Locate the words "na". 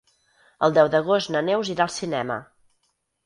1.35-1.43